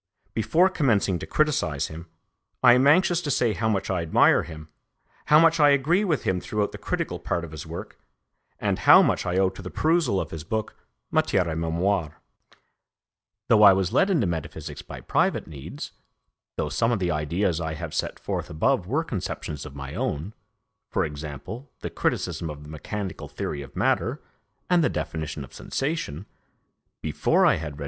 Before 0.33 0.67
commencing 0.67 1.19
to 1.19 1.27
criticise 1.27 1.85
him, 1.85 2.07
I 2.63 2.73
am 2.73 2.87
anxious 2.87 3.21
to 3.21 3.29
say 3.29 3.53
how 3.53 3.69
much 3.69 3.91
I 3.91 4.01
admire 4.01 4.41
him, 4.41 4.67
how 5.25 5.39
much 5.39 5.59
I 5.59 5.69
agree 5.69 6.03
with 6.03 6.23
him 6.23 6.41
throughout 6.41 6.71
the 6.71 6.79
critical 6.79 7.19
part 7.19 7.43
of 7.43 7.51
his 7.51 7.67
work, 7.67 7.99
and 8.57 8.79
how 8.79 9.03
much 9.03 9.27
I 9.27 9.37
owe 9.37 9.51
to 9.51 9.61
the 9.61 9.69
perusal 9.69 10.19
of 10.19 10.31
his 10.31 10.43
book, 10.43 10.75
Matière 11.13 11.45
et 11.45 11.55
Mémoire. 11.55 12.13
Though 13.47 13.61
I 13.61 13.73
was 13.73 13.93
led 13.93 14.09
into 14.09 14.25
metaphysics 14.25 14.81
by 14.81 15.01
private 15.01 15.45
needs, 15.45 15.91
though 16.55 16.69
some 16.69 16.91
of 16.91 16.97
the 16.97 17.11
ideas 17.11 17.61
I 17.61 17.75
have 17.75 17.93
set 17.93 18.17
forth 18.19 18.49
above 18.49 18.87
were 18.87 19.03
conceptions 19.03 19.67
of 19.67 19.75
my 19.75 19.93
own 19.93 20.33
(for 20.89 21.05
example, 21.05 21.69
the 21.81 21.91
criticism 21.91 22.49
of 22.49 22.63
the 22.63 22.69
mechanical 22.69 23.27
theory 23.27 23.61
of 23.61 23.75
matter, 23.75 24.19
and 24.67 24.83
the 24.83 24.89
definition 24.89 25.43
of 25.43 25.53
sensation), 25.53 26.25
before 27.03 27.45
I 27.45 27.57
had 27.57 27.73
read 27.73 27.79
M. 27.79 27.79